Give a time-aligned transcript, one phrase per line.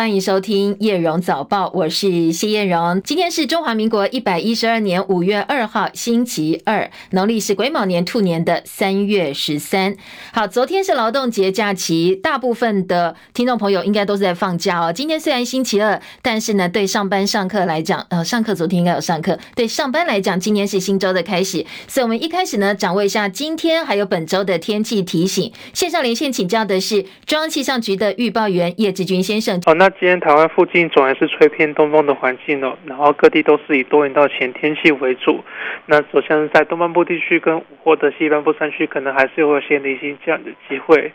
[0.00, 3.02] 欢迎收听叶荣早报，我是谢叶荣。
[3.02, 9.94] 今天是中华民国一百一十二年五月二号，星期二，农历是癸卯年兔年的三月十三。
[10.32, 14.90] 好，昨天是劳动节假期，大部分的听众朋友应该都是在放假哦。
[14.90, 19.38] 今天虽然星期二，但是呢，对上班上课来讲，呃，上课昨天应该有上课。
[19.54, 25.52] 对上班来讲，今天是新周的开始，所以我们一开始呢，掌握一下今天还有本周的天气提醒。
[25.74, 29.60] 线上连线请教的是中央气象局的预报员叶志军先生。
[29.66, 35.42] 哦，那今天台湾附近总还是吹偏东风的环境哦，然后各地都是以多云到晴天气为主。
[35.86, 41.12] 那首先在东半部地区跟或者西半部山区，可能还是会有些零星降雨的机会。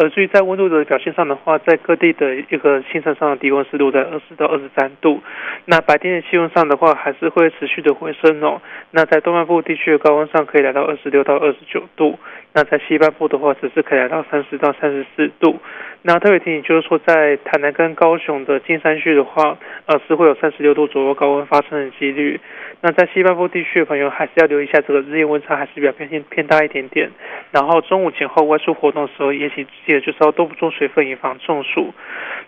[0.00, 5.20] 而至于在温度的表现上的话，在各地的一个清晨上的低温是落在二十到二十三度。
[5.64, 8.60] 那白天的气温上的话，还是会持续的回升哦。
[8.92, 12.18] 那在东半部地区的高温上可以来到二十六到二十九度。
[12.52, 15.58] 那在西半部的话，只是可以来到三十到三十四度。
[16.02, 22.40] 那特别提醒就是说，在台南跟高雄的金山区的话，呃，是会有三十六度左右高温发生的几率。
[22.80, 27.10] 那在西半部地区的朋友，还是要留意一下这个日夜温差，还是比较偏偏大一点点。
[27.50, 31.92] 然后中午前后外出活动的时候，也请记得就是要多补充水分，以防中暑。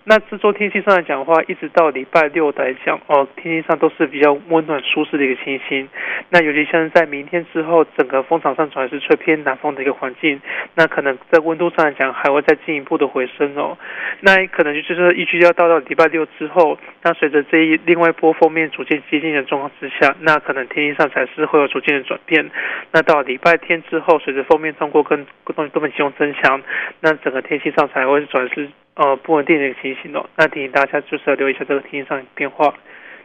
[0.04, 5.88] 那这周天气上来讲的话，一直到礼拜六来讲，哦，天气上都是比较温暖舒适的一个情形。
[6.28, 10.40] 那尤其像是在明天之后，整个风场上主要是吹偏南风的一个环境，
[10.76, 13.76] 那可能在温度上来讲，还会再进一步的回升哦。
[14.20, 22.50] 那可能就是说预计要到到礼拜六之后，那随着这一另外一波锋面逐渐接近的状况之下，那可能天气上才是会有逐渐的转变。
[22.92, 26.62] 那到礼拜天之后，随着锋面通过跟各种东北季风增强，
[27.00, 30.24] 那整个天气上才会转是呃不稳定的一个情形哦。
[30.36, 32.72] 那提醒大家就是要留意一下这个天气上的变化。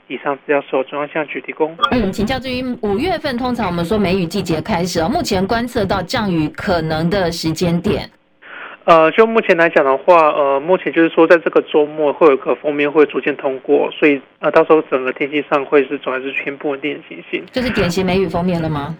[0.07, 1.75] 以上资料是由中央气象局提供。
[1.89, 8.07] 嗯，请教至于五月份，通常我们说梅雨季节开始哦，目前观测到降雨可能的时间点。
[8.85, 17.43] 呃，就目前来讲的话，呃，目前就是说，在这个周末会有个封面会逐渐通过，所以呃，到时候整个天气上会是总还是全不稳定的情形。
[17.51, 18.95] 就是典型梅雨封面了吗？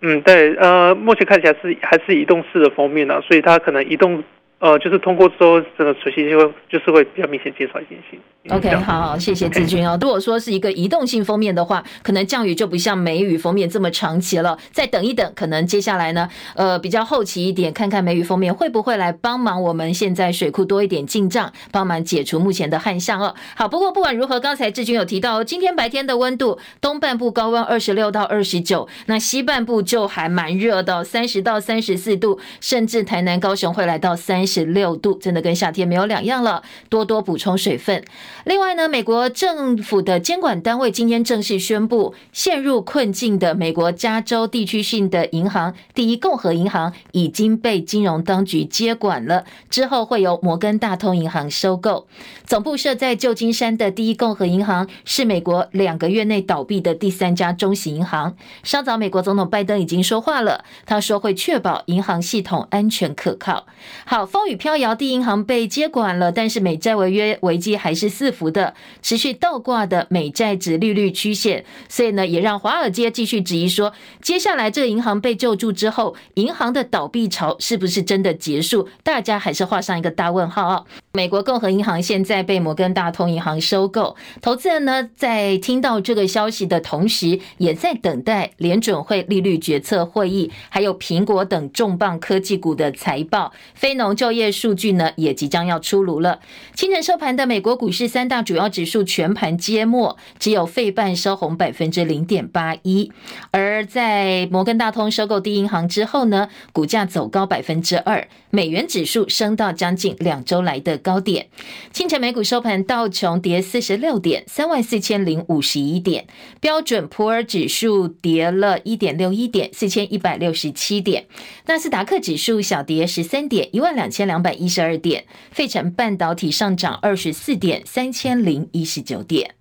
[0.00, 4.22] 嗯，对，呃，目前看起来是还是移动式的封面呢，所以它可能移动。
[4.58, 8.18] 呃，就是通过之后，这个水汽就会就是会比较明显减少一点性。
[8.50, 9.98] OK，好，好，谢谢志军哦。
[10.00, 14.58] 如果说是一个移动性封面的话，可能降雨就不像梅雨封面这么长期了。
[14.70, 23.34] 再等一等，可能接下来呢，呃，比较后期一点，看看梅雨封面会不会来帮忙我们现在水库多一点进账，帮忙解除目前的旱象哦。
[23.56, 34.74] 好，不过不管如何，刚才志军有提到，今天白天的温度，东半部高温二十六到二十九，那西半部就还蛮热的，三十到三十四度，甚至台南、高雄会来到三十。
[34.74, 38.02] 六度，真的跟夏天没有两样了，多多补充水分。
[38.44, 52.06] 另外呢，美国政府的监管单位今天正式宣布，陷入困境的美国加州地区性的银行第一共和银行已经被金融当局接管了，之后会由摩根大通银行收购。
[52.44, 58.34] 总部设在旧金山的第一共和银行是美国两个月内倒闭的第三家中型银行。
[58.62, 63.66] 稍早，美国总统拜登已经说话了，他说会确保银行系统安全可靠。
[64.04, 78.88] 好，风雨飘摇，地银行被接管了，但是美债违约危机还是四伏的，持续倒挂的美债值利率曲线，所以呢，也让华尔街继续质疑说，接下来这个银行被救助之后，银行的倒闭潮是不是真的结束？
[79.04, 80.84] 大家还是画上一个大问号啊！
[81.12, 96.40] 美国共和银行现在被摩根大通银行收购，投资人呢在听到这个消息的同时，也在等待联准会利率决策会议，还有苹果等重磅科技股的财报，非农就就业数据呢也即将要出炉了。
[96.74, 103.12] 清晨收盘的美国股市三大主要指数全盘皆墨，只有费半收红百分之零点八一。
[103.50, 111.48] 而在摩根大通收购第一银行之后呢，股价走高百分之二，美元指数升到将近两周来的高点。
[111.92, 116.24] 清晨美股收盘，道琼跌四十六点，三万四千零五十一点；
[116.62, 121.24] 标准普尔指数跌了一点六一点，四千一百六十七点；
[121.66, 129.56] 纳斯达克指数小跌十三点，一万两千两百一十二点；费城半导体上涨二十四点，三千零一十九点。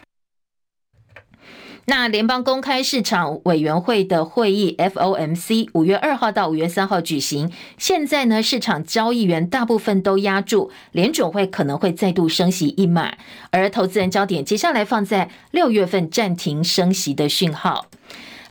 [1.86, 7.52] 那联邦公开市场委员会的会议 （FOMC） 五月二号到五月三号举行。
[7.78, 13.18] 现在呢，市场交易员大部分都押注联准会可能会再度升息一码，
[13.52, 17.88] 而投资人焦点接下来放在六月份暂停升息的讯号。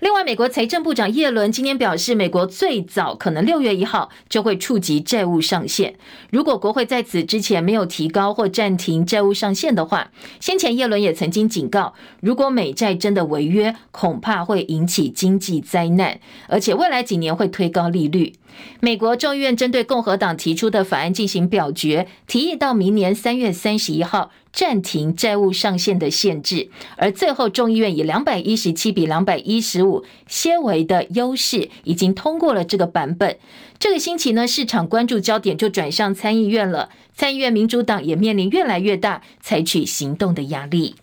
[0.03, 5.95] 另外，美国财政部长耶伦今天表示，美国最早可能六月一号就会触及债务上限。
[6.33, 10.11] 如果国会在此之前没有提高或暂停债务上限的话，
[10.41, 18.33] 先前耶伦也曾经警告，如果美债真的违约，恐怕会引起经济灾难，而且未来几年会推高利率。
[18.81, 33.39] 美国众议院针对共和党提出的法案进行表决，提议到明年三月三十一号暂停债务上限的限制，而最后众议院以两百一十七比两百一十五些微的优势，已经通过了这个版本。
[33.79, 40.95] 这个星期呢，市场关注焦点就转向参议院了，参议院民主党也面临越来越大采取行动的压力。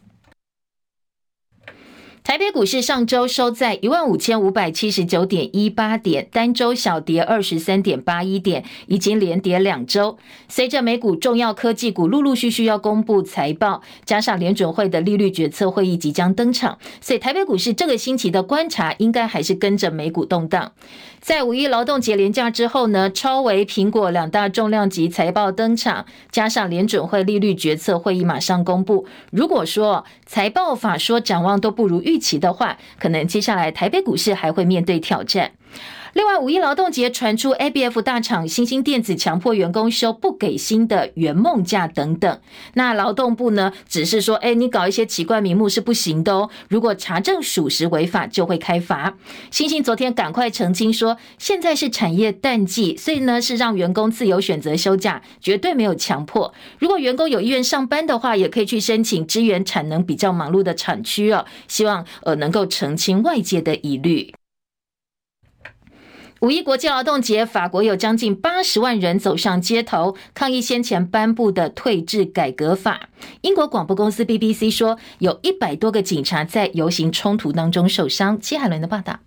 [2.29, 10.15] 台北股市上周收在一万五千五百七十九点一八点，单周小跌二十三点八一点，已经连跌两周。
[10.47, 20.73] 随着美股重要科技股陆陆续续要公布财报，加上联准会的利率决策会议即将登场，所以台北股市这个星期的观察应该还是跟着美股动荡。
[21.21, 29.05] 在五一劳动节连假之后呢，超为、苹果两大重量级财报登场，加上联准会利率决策会议马上公布。
[29.31, 35.51] 如果说财报法说展望都不如预期的话，可能接下来台北股市还会面对挑战。
[36.13, 42.39] 另外，五一劳动节传出 ABF 大厂欣兴电子强迫员工休不给薪的圆梦假等等。
[42.73, 46.49] 那劳动部呢，只是说，哎，你搞一些奇怪名目是不行的哦。
[46.67, 49.15] 如果查证属实违法，就会开罚。
[49.51, 56.51] 欣兴昨天赶快澄清说，现在是产业淡季，所以呢是让员工自由选择休假，绝对没有强迫。
[56.79, 61.45] 如果员工有意愿上班的话，也可以去申请支援产能比较忙碌的产区哦。
[61.67, 64.33] 希望呃能够澄清外界的疑虑。
[66.41, 73.09] 五一国际劳动节，法国有将近八十万人走上街头抗议先前颁布的退制改革法。
[73.41, 78.39] 英国广播公司 BBC 说，有一百多个警察在游行冲突当中受伤。
[78.39, 79.19] 齐海伦的报道。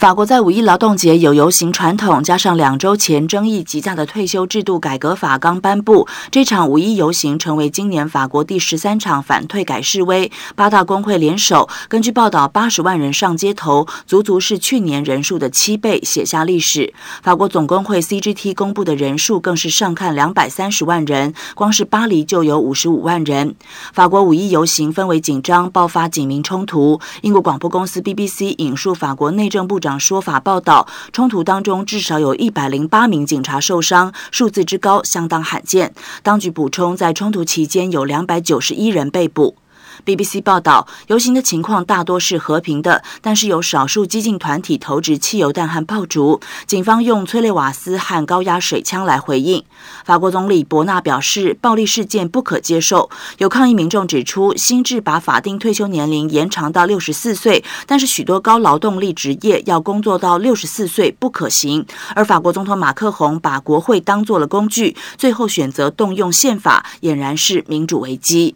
[0.00, 10.32] 法国在五一劳动节有游行传统，加上两周前争议极大的退休制度改革法刚颁布，这场五一游行成为今年法国第十三场反退改示威。
[10.56, 16.94] 八大工会联手，根据报道，八十万人上街头，足足是去年人数的七倍，写下历史。
[17.22, 23.54] 法国总工会 CGT 公布的人数更是上看两百三十万人，光是巴黎就有五十五万人。
[23.92, 26.98] 法国五一游行氛围紧张，爆发警民冲突。
[27.20, 29.89] 英国广播公司 BBC 引述法国内政部长。
[29.98, 35.94] 说法报道，冲突当中至少有一百零八名警察受伤，数字之高相当罕见。
[36.22, 39.56] 当局补充，在冲突期间有两百九十一人被捕。
[40.04, 49.62] BBC 报道，游行的情况大多是和平的，但是有少数激进团体投掷汽油弹和爆竹，警方用催泪瓦斯和高压水枪来回应。
[50.04, 53.10] 法国总理伯纳表示，暴力事件不可接受。
[53.38, 61.84] 有抗议民众指出，新制把法定退休年龄延长到六十四岁，但是许多高劳动力职业要工作到六十四岁不可行。
[62.14, 68.54] 而法国总统马克宏把国会当作了工具，最后选择动用宪法，俨然是民主危机。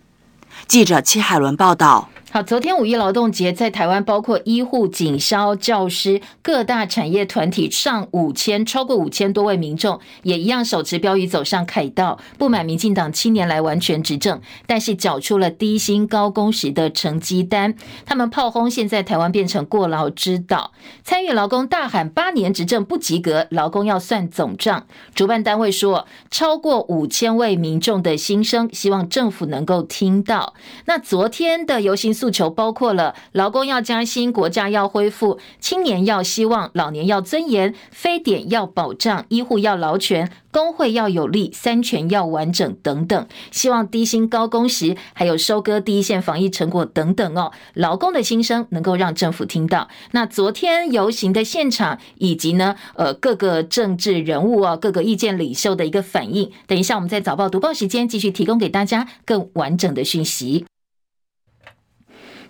[0.66, 2.08] 记者戚海伦报道。
[2.34, 17.76] 好，昨天五一劳动节在台湾，包括医护、警消、教师各大产业团体上五千，超过五千多位民众也一样手持标语走上凯道，不满民进党七年来完全执政，但是缴出了低薪高工时的成绩单。
[18.04, 20.72] 他们炮轰现在台湾变成过劳之岛，
[21.04, 24.88] 参与劳工大喊八年执政不及格，劳工要算总账。
[25.14, 30.54] 主办单位说，超过五千位民众的心声，希望政府能够听到。
[30.86, 32.12] 那昨天的游行。
[32.24, 43.28] 诉求包括了劳工要加薪、国家要恢复、青年要希望、老年要尊严、非典要保障、医护要劳权、工会要有力、三权要完整等等。
[43.50, 47.52] 希望低薪高工时，还有收割第一线防疫成果等等哦。
[47.74, 49.90] 劳工的心声能够让政府听到。
[50.12, 60.64] 那昨天游行的现场以及呢，呃，各个政治人物啊，各个意见领袖的一个反应，等一下我们在早报读报时间继续提供给大家更完整的讯息。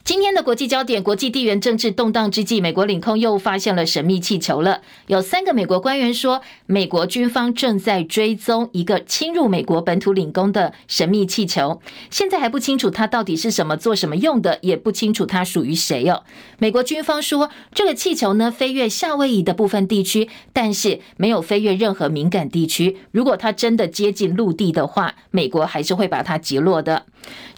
[0.05, 4.83] 今天的国际焦点，国际地缘政治动荡之际，美国领空又发现了神秘气球了。
[5.07, 11.81] 有三个美国官员说，美国军方正在追踪一个侵入美国本土领空的神秘气球，
[12.11, 16.23] 现在还不清楚它到底是什么、做什么用的，也不清楚它属于谁哦。
[16.59, 22.99] 美国军方说，这个气球呢飞越夏威夷的部分地区，但是没有飞越任何敏感地区。
[23.11, 27.07] 如果它真的接近陆地的话，美国还是会把它击落的。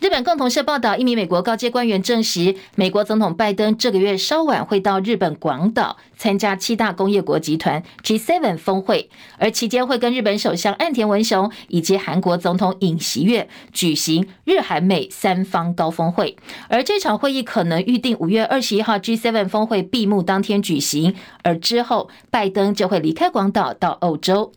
[0.01, 2.36] 日本共同社报道，一名美国高阶官员证实，
[2.75, 16.37] 美国总统拜登这个月稍晚会到日本广岛参加七大工业国集团 G7 峰会，而期间会跟日本首相岸田文雄以及韩国总统尹锡悦举行日韩美三方高峰会。
[16.69, 24.53] 而这场会议可能预定五月二十一号 G7 峰会闭幕当天举行，而之后拜登就会离开广岛到欧洲。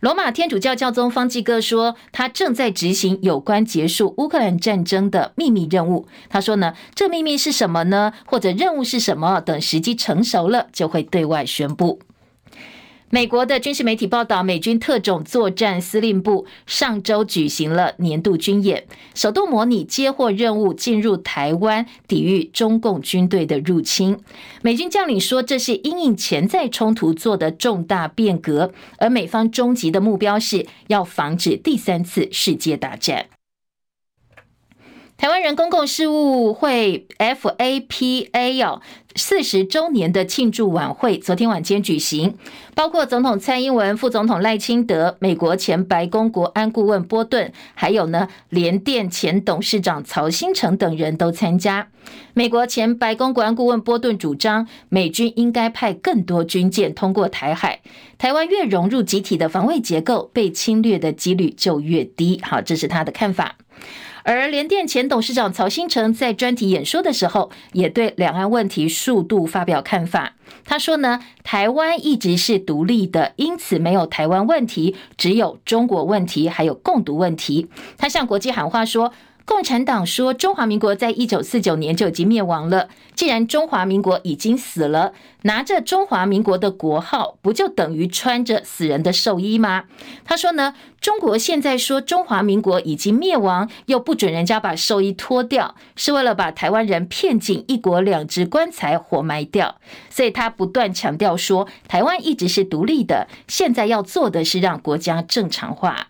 [0.00, 6.06] 罗马天主教教宗方济各说，他正在执行有关结束乌克兰战争的秘密任务。
[6.30, 8.14] 他说呢，这秘密是什么呢？
[8.24, 9.42] 或者任务是什么？
[9.42, 12.00] 等时机成熟了，就会对外宣布。
[13.12, 18.86] 美国的军事媒体报道，美军特种作战司令部上周举行了年度军演，
[19.16, 24.16] 首度模拟接获任务进入台湾，抵御中共军队的入侵。
[24.62, 33.26] 美军将领说，这是因应潜在冲突做的重大变革，而美方终极的目标是要防止第三次世界大战。
[35.16, 38.80] 台湾人公共事务会 FAPA 哦，
[39.16, 42.36] 四十周年的庆祝晚会昨天晚间举行，
[42.74, 51.88] 包括总统蔡英文、副总统赖清德、美国前白宫国安顾问波顿，还有呢联电前董事长曹兴诚等人都参加。
[52.34, 57.80] 美国前白宫国安顾问波顿主张，美军应该派更多军舰通过台海，
[58.16, 62.40] 台湾越融入集体的防卫结构，被侵略的几率就越低。
[62.42, 63.56] 好，这是他的看法。
[64.22, 70.34] 而联电前董事长曹新成在专题演说的时候，也对两岸问题数度发表看法。
[70.64, 77.68] 他说呢，台湾一直是独立的，因此没有台湾问题，只有中国问题，还有共读问题。
[77.96, 79.12] 他向国际喊话说。
[79.50, 82.88] 共产党说，中华民国在一九四九年就已经灭亡了。
[83.16, 89.86] 既然中华民国已经死了，拿着中华民国的国号，不就等于穿着死人的寿衣吗？
[90.24, 99.80] 他说呢，中国现在说中华民国已经灭亡，又不准人家把寿衣脱掉，是为了把台湾人骗进一国两制棺材活埋掉。
[100.08, 106.09] 所以他不断强调说，台湾一直是独立的，现在要做的是让国家正常化。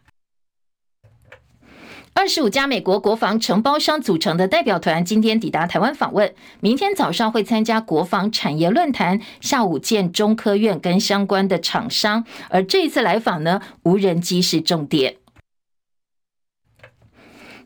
[2.21, 12.27] 二十五家美国国防承包商组成的代表团今天抵达台湾访问，明天早上会参加国防产业论坛，下午见中科院跟相关的厂商。
[12.51, 15.15] 而这一次来访呢，无人机是重点。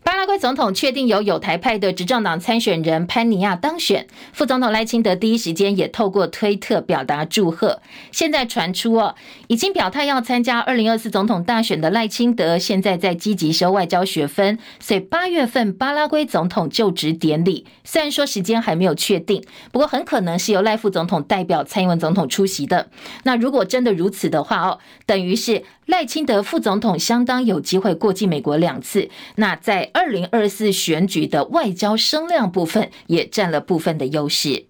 [0.05, 7.81] 巴拉圭总统确定由友台派的执政党参选人潘尼亚当选，副总统赖清德第一时间也透过推特表达祝贺。
[8.13, 9.15] 现在传出哦，
[9.49, 19.43] 已经表态要参加二零二四总统大选的赖清德，现在在积极修外交学分，所以八月份巴拉圭总统就职典礼，虽然说时间还没有确定，
[19.73, 22.91] 不过很可能是由赖副总统代表蔡英文总统出席的。
[23.23, 25.65] 那如果真的如此的话哦，等于是。
[25.87, 34.67] 赖清德副总统相当有机会过境美国两次，那在二零二四选举的外交声量部分也占了部分的优势。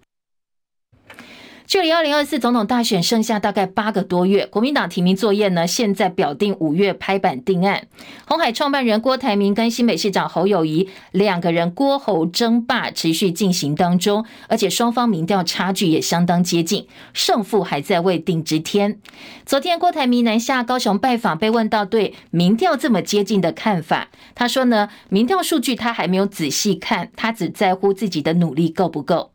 [1.67, 7.87] 距离二零二四总统大选剩下大概八个多月，国民党提名作业呢，现在表定五月拍板定案。
[8.27, 18.99] 红海创办人郭台铭跟新北市长侯友宜两个人郭侯争霸持续进行当中，而且双方民调差距也相当接近，胜负还在未定之天。
[19.43, 29.31] 昨天郭台铭南下高雄拜访，被问到对民调这么接近的看法，他说呢，民调数据他还没有仔细看，他只在乎自己的努力够不够。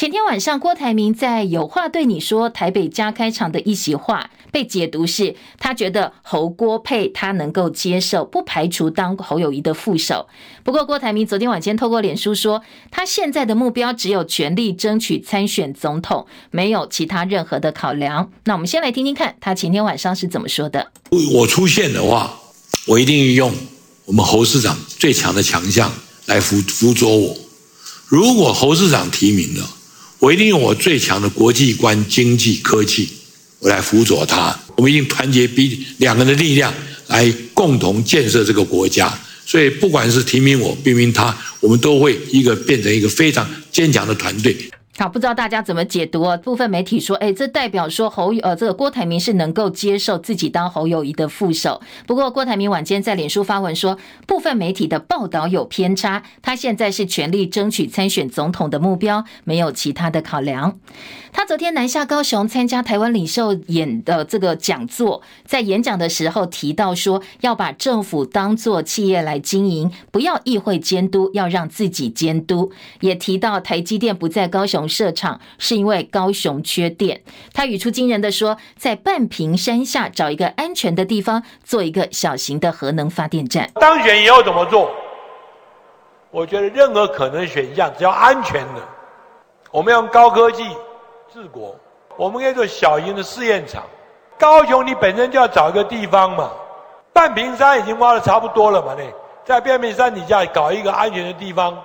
[0.00, 10.26] 前天晚上，郭台铭在有话对你说台北加开场的一席话，被解读是他觉得侯郭配他能够接受，不排除当侯友宜的副手。
[10.64, 18.30] 不过，郭台铭昨天晚间透过脸书说，他现在的目标只有全力争取参选总统，没有其他任何的考量。
[18.44, 20.90] 那我们先来听听看他前天晚上是怎么说的。
[21.34, 22.40] 我出现的话，
[22.86, 23.52] 我一定用
[24.06, 25.92] 我们侯市长最强的强项
[26.24, 27.36] 来辅辅佐我。
[28.08, 29.68] 如果侯市长提名了，
[30.20, 33.08] 我一定用我最强的国际观、经济、科技，
[33.58, 34.54] 我来辅佐他。
[34.76, 36.72] 我们一定团结比两个人的力量，
[37.08, 39.18] 来共同建设这个国家。
[39.46, 44.54] 所以，不管是提名我、提名他，我们都会一个变成一个非常坚强的团队。
[44.98, 46.36] 好，不知道大家怎么解读啊？
[46.36, 51.80] 部分媒体说，哎，这代表说侯呃，这个郭台铭是能够接受自己当侯友谊的副手。
[52.06, 60.78] 不过，郭台铭晚间在脸书发文说，部分媒体的报道有偏差，他现在是全力争取参选总统的目标，没有其他的考量。
[61.32, 72.72] 他昨天南下高雄参加台湾领袖演的这个讲座，在演讲的时候提到说，要把政府当作企业来经营，不要议会监督，要让自己监督。
[72.98, 77.22] 也提到台积电不在高雄设厂，是因为高雄缺电。
[77.54, 83.70] 他语出惊人的说，在半屏山下找一个安全的地方，做一个小型的核能发电站。
[83.76, 84.90] 当选以后怎么做？
[86.32, 88.82] 我觉得任何可能选项，只要安全的，
[89.70, 90.64] 我们用高科技。
[91.32, 91.76] 治国，
[92.16, 93.84] 我们可以做小型的试验场。
[94.36, 96.50] 高雄，你本身就要找一个地方嘛。
[97.12, 99.04] 半屏山已经挖的差不多了嘛，那
[99.44, 101.76] 在半屏山底下搞一个安全的地方，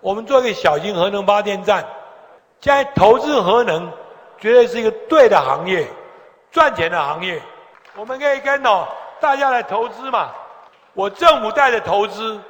[0.00, 1.84] 我们做一个小型核能发电站。
[2.60, 3.90] 现在投资核能，
[4.38, 5.86] 绝对是一个对的行业，
[6.52, 7.40] 赚钱的行业。
[7.96, 8.86] 我们可以跟哦
[9.18, 10.30] 大家来投资嘛，
[10.92, 12.40] 我政府带着投资。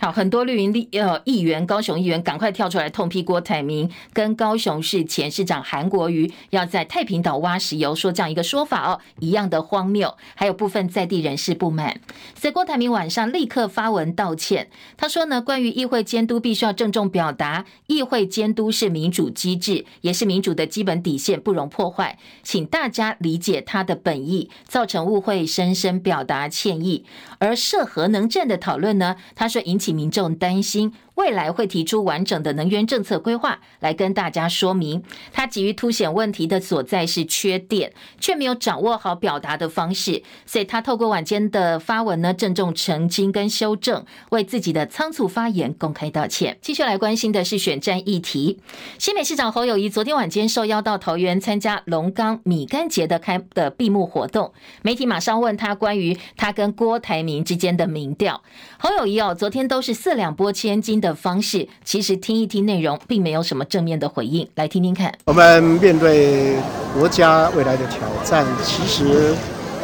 [0.00, 10.16] 好，很多绿营立呃议员，高雄议员赶快跳出来痛批郭台铭跟高雄市前市长韩国瑜要在太平岛挖石油，说这样一个说法哦，一样的荒谬。
[10.34, 12.00] 还有部分在地人士不满，
[12.34, 14.68] 所以郭台铭晚上立刻发文道歉。
[14.96, 27.04] 他说呢，关于议会监督，必须要郑重表达，议会监督是民主机制，也是民主的基本底线，不容破坏，请大家理解他的本意，造成误会，深深表达歉意。
[27.38, 29.92] 而涉核能证的讨论呢，他说引起。
[29.92, 30.92] 民众担心。
[31.14, 35.02] 未来会提出完整的能源政策规划来跟大家说明。
[35.32, 46.56] 他急于凸显问题的所在是缺电，却没有掌握好表达的方式，所以他透过晚间的发文呢，郑重澄清跟修正，为自己的仓促发言公开道歉。
[46.62, 48.58] 继续来关心的是选战议题，
[48.98, 54.52] 新北市长侯友谊昨天晚间受邀到桃园参加龙冈米干节的开的闭幕活动，
[54.82, 58.42] 媒体马上问他关于他跟郭台铭之间的民调，
[58.78, 64.48] 侯友谊哦，昨天都是四两拨千斤的方式，其实听一听内容，并没有什么正面的回应。
[64.54, 65.12] 来听听看。
[65.24, 66.54] 我们面对
[66.94, 69.34] 国家未来的挑战，其实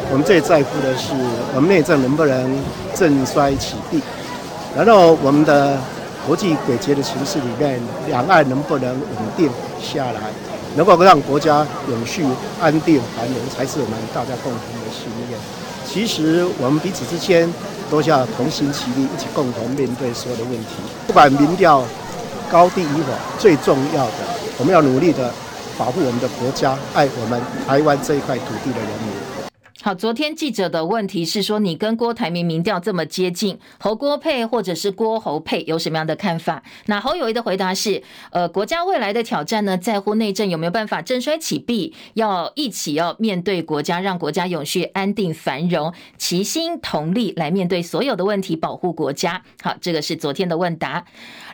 [0.09, 1.13] 我们最在乎的是
[1.53, 2.59] 我们内政能不能
[2.95, 4.01] 振衰起弊，
[4.75, 5.77] 然后我们的
[6.25, 9.01] 国际轨迹的形势里面，两岸能不能稳
[9.37, 9.49] 定
[9.79, 10.21] 下来，
[10.75, 12.23] 能够让国家永续
[12.59, 15.37] 安定繁荣，才是我们大家共同的心愿。
[15.85, 17.47] 其实我们彼此之间。
[17.89, 20.75] 都要同心齐力，一起共同面对所有的问题。
[21.07, 21.83] 不管民调
[22.51, 24.13] 高低与否，最重要的，
[24.57, 25.31] 我们要努力的
[25.77, 29.28] 保护我们的国家，爱我们台湾这一块土地的人民。
[29.81, 36.61] 好，昨天记者的问题是说，你跟郭台铭民调这么接近，侯郭配或者是郭侯配，有什么样的看法？
[36.87, 49.41] 那侯友谊的回答是，呃，国家未来的挑战呢，在乎内政有没有办法振衰起弊，要一起要面对国家，让国家永续安定繁荣，齐心同力来面对所有的问题，保护国家。
[49.61, 51.05] 好，这个是昨天的问答。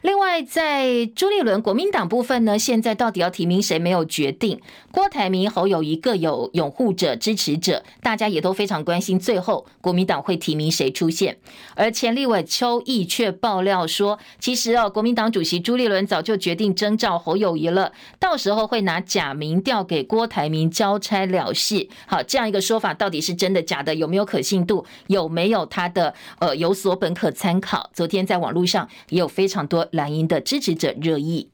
[0.02, 4.60] 另外，在朱立伦国民党部分呢，现在到底要提名谁没有决定。
[4.92, 11.38] 郭台铭、侯友谊各有拥护者、支持者，大大家也都非常关心，最后国民党会提名谁出现。
[11.76, 21.90] 而前立委邱毅却爆料说，其实哦，国民党主席朱立伦早就决定征召侯友宜了，到时候会拿假民调给郭台铭交差了事。
[22.08, 23.94] 好，这样一个说法到底是真的假的？
[23.94, 24.86] 有没有可信度？
[25.08, 27.90] 有没有他的呃有所本可参考？
[27.94, 29.86] 昨天在网络上也有非常多。
[29.92, 31.50] 蓝营的支持者热议，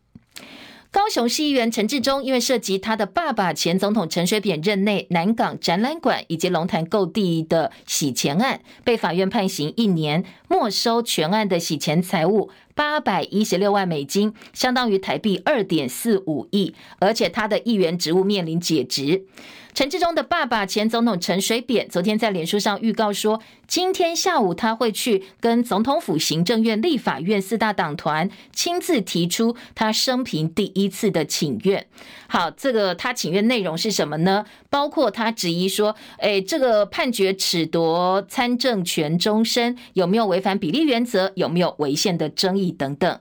[0.92, 19.26] 高雄市议员陈志忠因为涉及他的爸爸前总统陈水扁任内南港展览馆以及龙潭购地的洗钱案，被法院判刑一年，没收全案的洗钱财物八百一十六万美金，相当于台币二点四五亿，而且他的议员职务面临解职。
[19.74, 31.88] 陈志忠的爸爸前总统陈水扁昨天在脸书上预告说，今天下午他会去跟总统府、行政院、立法院四大党团亲自提出他生平第一次的请愿。
[32.28, 34.46] 好，这个他请愿内容是什么呢？
[34.70, 41.32] 包括他质疑说，诶，这个判决褫夺参政权终身，有没有违反比例原则？
[41.36, 43.20] 有没有违宪的争议等等？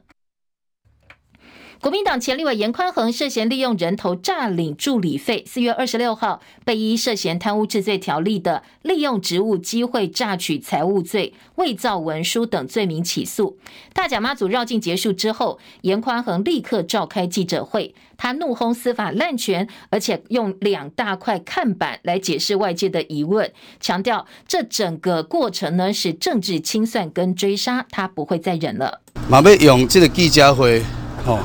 [1.80, 13.56] 国民党前立委严宽恒涉嫌利用人头诈领助理费，四月二十六号被依涉嫌贪污治罪条例的利用职务机会诈取财物罪、伪造文书等罪名起诉。
[13.94, 29.00] 大甲妈祖绕境结束之后，严宽恒立刻召开记者会，他怒轰司法滥权，而且用两大块看板来解释外界的疑问，强调这整个过程呢是政治清算跟追杀，他不会再忍了。
[29.30, 30.82] 马要用这个记者会，
[31.24, 31.38] 吼。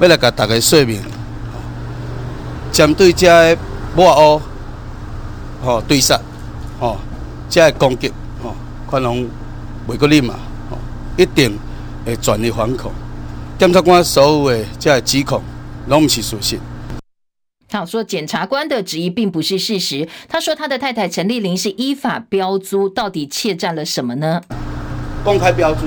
[0.00, 1.02] 要来给大家说明，
[2.70, 3.58] 针对这个
[3.96, 4.42] 抹黑、
[5.64, 6.20] 吼对杀、
[6.78, 6.96] 吼
[7.48, 8.54] 这个攻击、吼
[8.88, 9.28] 可能
[9.88, 10.34] 袂阁啉嘛，
[10.70, 10.78] 吼
[11.16, 11.58] 一定
[12.06, 12.92] 会全力反抗。
[13.58, 15.42] 检察官所有的这个指控，
[15.88, 16.60] 拢毋是事实。
[17.68, 20.08] 他说，检察官的质疑并不是事实。
[20.28, 24.40] 他说，他的太太陈丽玲是依法标租，到底窃占了什么呢？
[25.24, 25.86] 公开标租，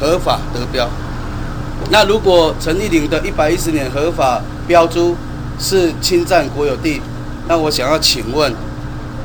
[0.00, 0.88] 合法得标。
[1.88, 5.16] 那如果陈丽玲的一百一十年合法标租
[5.58, 7.00] 是侵占国有地，
[7.48, 8.52] 那我想要请问，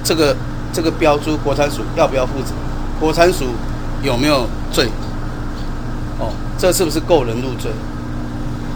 [0.03, 0.35] 这个
[0.73, 2.53] 这个标租国产署要不要负责？
[2.99, 3.45] 国产署
[4.01, 4.87] 有没有罪？
[6.17, 7.69] 哦，这是不是构人入罪？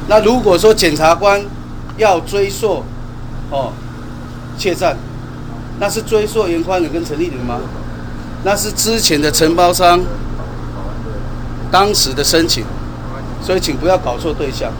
[0.08, 1.42] 那如果说检察官
[1.98, 2.84] 要追溯，
[3.50, 3.72] 哦，
[4.58, 4.96] 窃占，
[5.80, 7.60] 那是追溯严宽恒跟陈丽玲吗？
[8.44, 10.00] 那是之前的承包商
[11.72, 12.64] 当时的申请。
[13.42, 14.72] 所以，请不要搞错对象。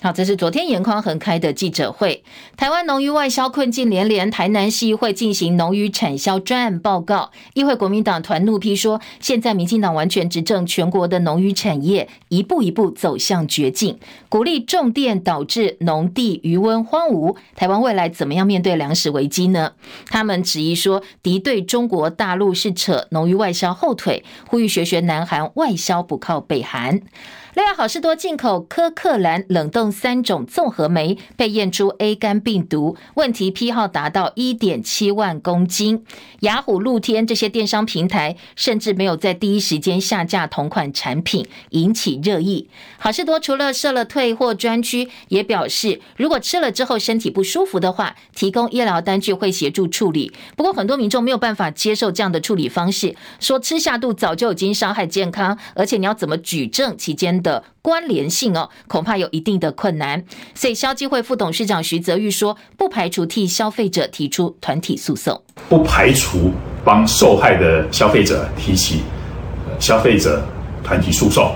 [0.00, 2.24] 好，这是昨天颜宽恒开的记者会。
[2.56, 7.30] 台湾农渔外销困境连连，台南市议会进行农渔产销专案报告。
[7.54, 17.36] 议会国民党团怒批说，现在民进党完全执政，全国的农渔产业一步一步走向绝境，鼓励种电导致农地余温荒芜。
[17.54, 19.74] 台湾未来怎么样面对粮食危机呢？
[20.06, 27.02] 他们质疑说，敌对中国大陆是扯农渔外销后腿，呼吁学学南韩外销不靠北韩。
[27.54, 36.02] 另外，好事多进口科克兰冷冻三种综合酶被验出 A 肝病毒，问题批号达到一点七万公斤。
[36.40, 42.70] 雅虎、露天这些电商平台甚至没有在第一时间下架同款产品，引起热议。
[42.98, 50.32] 好事多除了设了退货专区，也表示如果吃了之后身体不舒服的话，提供医疗单据会协助处理。
[50.56, 60.22] 不过，很多民众没有办法接受这样的处理方式，说吃下肚早就已经伤害健康，而且你要怎么举证期间的关联性哦，恐怕有一定的困难。
[60.54, 66.52] 所以消基会副董事长徐泽玉说，不排除替消费者提出团体诉讼，不排除
[66.84, 69.00] 帮受害的消费者提起
[69.78, 70.42] 消费者
[70.84, 71.52] 团体诉讼。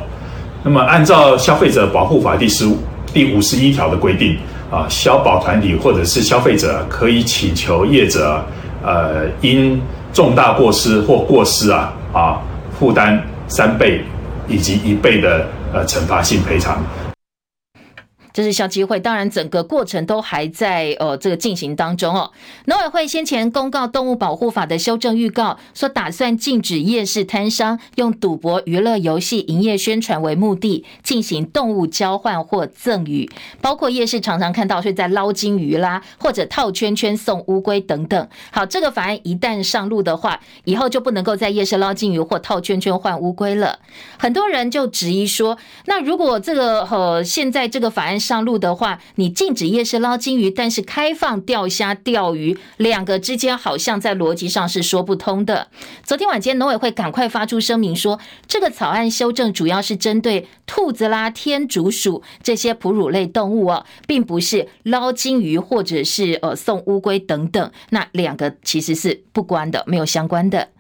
[0.65, 2.77] 那么，按照消费者保护法第十五
[3.13, 4.37] 第五十一条的规定
[4.71, 8.45] 啊，消保团体或者是消费者可以请求业者
[8.83, 9.81] 呃，因
[10.13, 12.43] 重大过失或过失啊啊
[12.79, 14.05] 负担三倍。
[14.49, 15.45] 以及一倍的
[15.77, 16.83] 呃惩罚性赔偿。
[18.37, 22.31] 这是消基会，当然整个过程都还在呃这个进行当中哦。
[22.67, 33.27] 农委会先前公告动物保护法的修正预告，说打算禁止夜市摊商用赌博、娱乐、游戏营业宣传为目的进行动物交换或赠与，
[33.63, 38.29] 包括夜市常常看到是在捞金鱼啦，或者套圈圈送乌龟等等。
[38.51, 43.79] 好，这个法案一旦上路的话，以后就不能够在夜市捞金鱼或套圈圈换乌龟了。
[44.19, 55.69] 很多人就质疑说，那如果这个呃现在这个法案，上路的话，你禁止夜市捞金鱼，但是开放钓虾、钓鱼，两个之间好像在逻辑上是说不通的。
[56.03, 70.71] 昨天晚间，农委会赶快发出声明说，这个草案修正主要是针对兔子啦、天竺鼠这些哺乳类动物哦，并不是捞金鱼或者是呃送乌龟等等，那两个其实是不关的，没有相关的。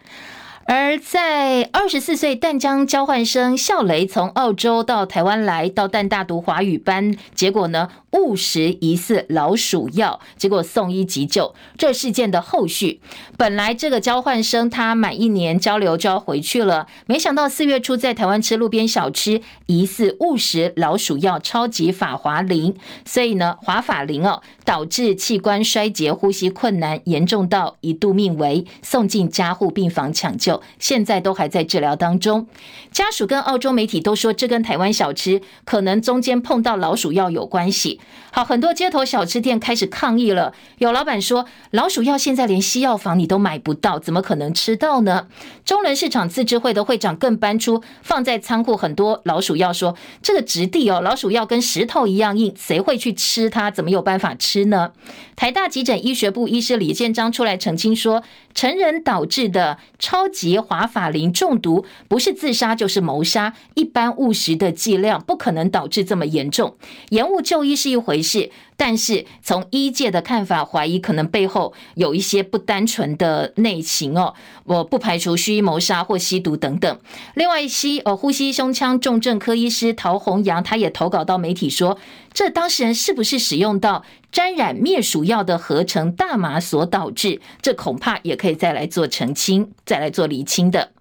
[0.69, 11.55] 而在二十四岁淡江交换生孝雷从澳洲到台湾来到淡大读华语班，结果呢误食疑似老鼠药，结果送医急救。
[11.77, 13.01] 这事件的后续，
[13.37, 22.75] 本来这个交换生他满一年交流就要回去了，没想到四月初在台湾吃路边小吃，疑似误食老鼠药超级法华灵，
[23.05, 30.63] 所以呢华法林哦导致器官衰竭、呼吸困难，严重到一度命危，送进加护病房抢救。
[30.79, 32.47] 现在都还在治疗当中，
[32.91, 38.01] 家属跟澳洲媒体都说，这跟台湾小吃可能中间碰到老鼠药有关系。
[38.33, 45.29] 好，很多街头小吃店开始抗议了，有老板说，老鼠药现在连西药房你都买不到，怎么可能吃到呢？
[45.65, 53.71] 中仑市场自治会的会长更搬出放在仓库很多老鼠药，说这个质地哦，老鼠药跟石头一样硬，谁会去吃它？
[53.71, 54.93] 怎么有办法吃呢？
[55.35, 58.23] 台大急诊医学部医师李建章出来澄清说，
[58.55, 60.59] 成人导致的超级。
[60.67, 66.77] 华法林中毒不是自杀就是谋杀，一般误食的剂量不可能导致这么严重。
[67.11, 74.35] 延误就医是一回事，但是从医界的看法，怀疑可能背后有一些不单纯的内情哦。
[74.65, 76.99] 我不排除蓄意谋杀或吸毒等等。
[77.35, 81.99] 另外，吸呃呼吸胸腔重症科医师陶弘阳，他也投稿到媒体说，
[82.33, 87.41] 这当事人是不是使用到沾染灭鼠药的合成大麻所导致？
[87.63, 90.93] 这恐怕也可以再来做澄清，再来做厘清的。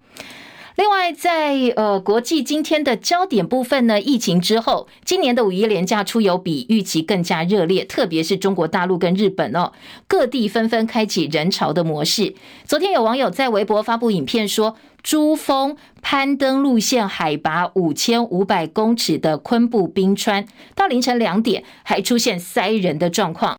[0.76, 9.72] 另外，在呃国际今天的焦点部分呢，疫情之后，今年的五一连假出游比预期更加热烈，特别是中国大陆跟日本哦，
[10.06, 12.34] 各地纷纷开启人潮的模式。
[12.66, 23.56] 昨天有网友在微博发布影片说，珠峰攀登路线海拔五千五百公尺的昆布冰川，到凌晨两点还出现塞人的状况。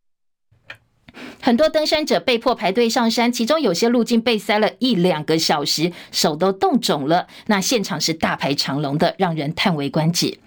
[1.42, 7.28] 很多登山者被迫排队上山，其中有些路径被塞了一两个小时，手都冻肿了。
[7.46, 10.38] 那现场是大排长龙的，让人叹为观止。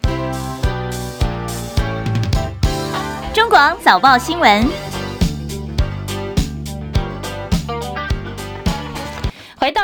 [3.32, 4.89] 中广早报新闻。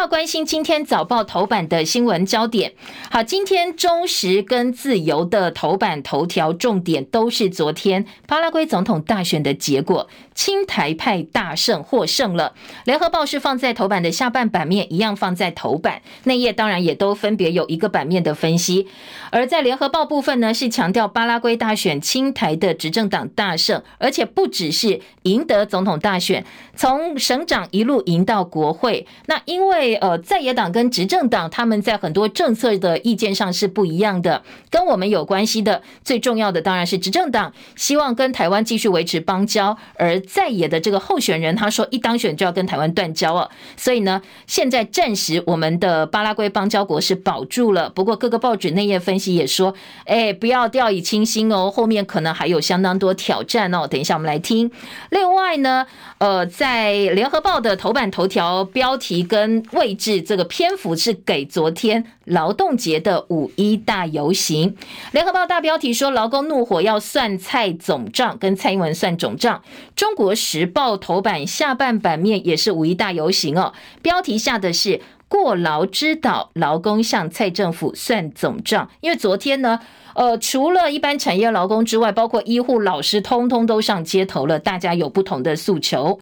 [0.07, 2.75] 要关心今天早报头版的新闻焦点。
[3.11, 12.55] 好，今天中时跟自由的头版头条重点都是昨天巴拉圭总统大选的结果，青台派大胜获胜了。
[12.85, 18.87] 联合报是放在头版的下半版面，一样放在头版，内页当然也都分别有一个版面的分析。
[19.33, 29.05] 而在联合报部分呢，是强调巴拉圭大选青台的执政党大胜，而且不只是赢得总统大选，从省长一路赢到国会。
[29.27, 35.83] 那因为呃，在野党跟执政党他们在很多政策的意见上是不一样的，跟我们有关系的。
[36.05, 43.51] 最重要的当然是执政党希望跟台湾继续维持邦交，而在野的这个候选人他说一当选就要跟台湾断交哦。
[43.77, 47.91] 所以呢，现在暂时我们的巴拉圭邦交国是保住了。
[47.91, 53.87] 不过各个报纸内页分析也说，哎，不要掉以轻心哦，后面可能还有相当多挑战哦。
[53.87, 54.71] 等一下我们来听。
[55.11, 55.87] 另外呢，
[56.19, 64.75] 呃，在联合报的头版头条标题跟位置，这个篇幅是给昨天劳动节的五一大游行。
[65.13, 69.63] 联合报大标题说，劳工怒火要算蔡总账，跟蔡英文算总账。
[69.95, 73.73] 中国时报头版下半版面也是五一大游行哦，
[74.03, 78.91] 标题下的是过劳之岛，劳工向蔡政府算总账。
[79.01, 79.79] 因为昨天呢，
[80.17, 86.19] 呃，除了一般产业劳工之外，包括医护、老师，通通都上街头了，大家有不同的诉求。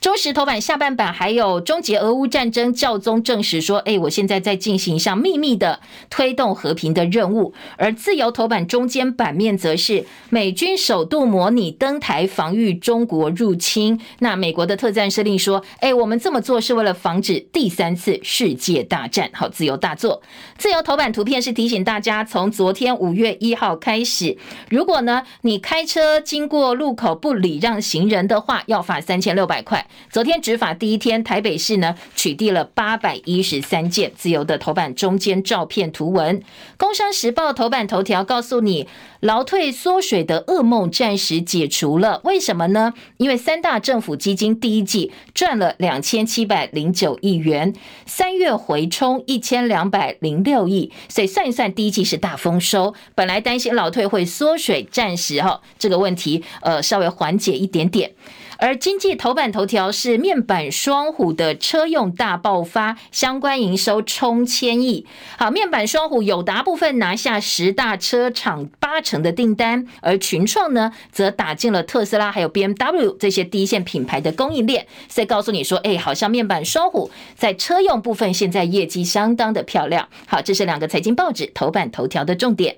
[0.00, 14.00] 中石头版下半版还有终结俄乌战争，教宗证实说：“哎，我现在在进行一项秘密的推动和平的任务。”而自由头版中间版面则是美军首度模拟登台防御中国入侵。
[14.20, 20.22] 那美国的特战司令说：“哎，我们这么做是为了防止第三次世界大战。”好，自由大作。
[20.56, 24.38] 自由头版图片是提醒大家，从昨天五月一号开始，
[24.70, 29.86] 如果呢你开车经过路口不礼让行人的话，要罚三千六百块。
[30.10, 34.12] 昨天执法第一天，台北市呢取缔了八百一十三件。
[34.16, 36.42] 自由的头版中间照片图文，
[36.76, 38.86] 工商时报头版头条告诉你，
[39.20, 42.20] 劳退缩水的噩梦暂时解除了。
[42.24, 42.92] 为什么呢？
[43.16, 47.72] 因为三大政府基金第一季赚了两千七百零九亿元，
[48.04, 52.94] 三月回冲一千两百零六亿，所以算一算，第一季是大丰收。
[53.14, 58.12] 本来担心劳退会缩水，暂时哈这个问题呃稍微缓解一点点。
[58.60, 65.06] 而经济头版头条是面板双虎的车用大爆发，相关营收冲千亿。
[65.38, 74.86] 好，面板双虎友达部分拿下十大车厂八成的订单，而群创呢，则打进了特斯拉还有 BMW 这些第一线品牌的供应链。
[75.08, 80.06] 所以告诉你说，哎，好像面板双虎在车用部分现在业绩相当的漂亮。
[80.26, 82.76] 好，这是两个财经报纸头版头条的重点。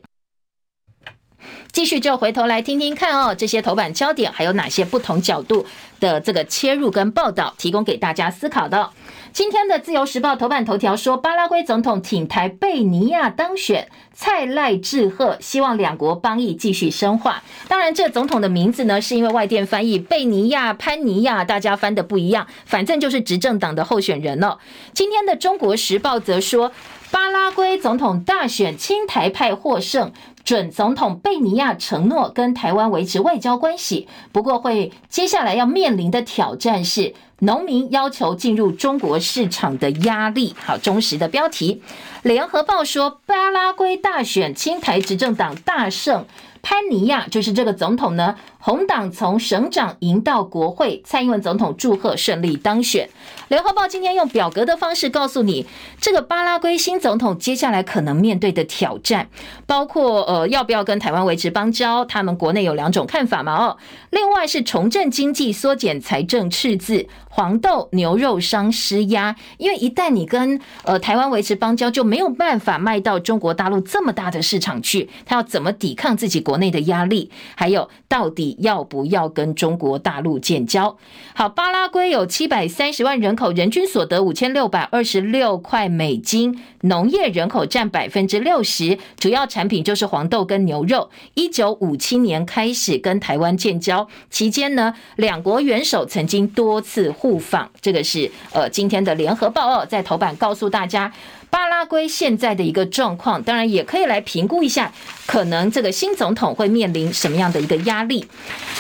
[1.73, 5.65] 继续就回头来听听看哦，这些头版焦点还有哪些不同角度
[6.01, 8.91] 的这个切入跟报道，提供给大家思考的。
[9.33, 17.43] 今天的自由时报头版头条说，巴拉圭总统挺台贝尼亚当选，蔡赖致贺，希望两国邦谊继续深化。
[17.69, 24.59] 当然，这总统的名字呢，是因为外电翻译贝尼亚、潘尼亚，大家翻的不一样，反正就是执政党的候选人了。
[24.93, 26.71] 今天的中国时报则说，
[27.11, 30.13] 巴拉圭总统大选亲台派获胜。
[30.45, 40.55] 准总统贝尼亚承诺跟台湾维持外交关系，不过会接下来要面临的挑战是农民要求进入中国市场的压力。
[40.65, 41.83] 好，忠实的标题，
[42.23, 46.25] 联合报说巴拉圭大选青台执政党大胜。
[46.65, 53.09] 潘尼亚就是这个总统呢，红党从省长赢到国会，蔡英文总统祝贺顺利当选。
[53.49, 55.67] 联合报今天用表格的方式告诉你，
[56.01, 59.29] 这个巴拉圭新总统接下来可能面对的挑战，
[59.67, 63.77] 包括呃要不要跟台湾维持邦交，他们国内有两种看法嘛哦。
[64.11, 76.41] 另外是重振经济、缩减财政赤字，黄豆、牛肉商施压，因为一旦你跟呃台湾维持邦交，就没有办法卖到中国大陆这么大的市场去，他要怎么抵抗自己？
[76.43, 80.97] 国内的压力，还有到底要不要跟中国大陆建交？
[81.35, 91.11] 好，巴拉圭有七百三十万人口，人均所得五千六百二十六块美金，农业人口占百分之六十，主要产品就是黄豆跟牛肉。
[91.35, 97.71] 一九五七年开始跟台湾建交，期间呢，两国元首曾经多次互访。
[97.81, 101.13] 这个是呃今天的联合报哦，在头版告诉大家。
[101.53, 104.91] 巴拉圭现在的一个状况，当然也可以来评估一下，
[105.27, 108.27] 可能这个新总统会面临什么样的一个压力。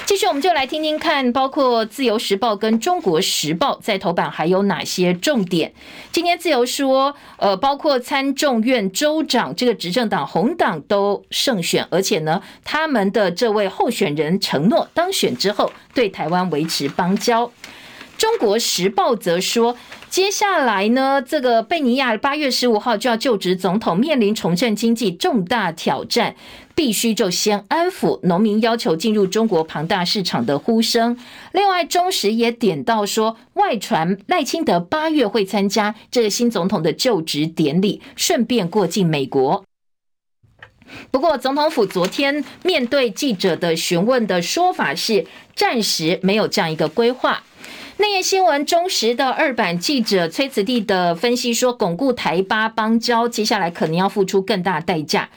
[0.06, 5.74] 继续，我们就来听听看，包括《自由时报》跟《中国时报》在头版还有哪些重点。
[6.10, 17.46] 今天《自由》说，呃，包括参众院州长这个执政党红党都胜选，而且呢，他们的这位候选人承诺当选之后对台湾维持邦交。
[18.16, 19.76] 《中国时报》则说。
[20.12, 26.36] 接下来呢，这个贝尼亚八月十五号就要就职总统，面临重振经济重大挑战，
[26.74, 31.16] 必须就先安抚农民要求进入中国庞大市场的呼声。
[31.52, 39.64] 另外，中时也点到说，外传赖清德八月会参加这个新总统的就职典礼，顺便过境美国。
[41.10, 45.24] 不过，总统府昨天面对记者的询问的说法是，
[45.56, 47.42] 暂时没有这样一个规划。
[47.98, 55.28] 内页新闻中时的二版记者崔子弟的分析说，巩固台巴邦交，接下来可能要付出更大代价。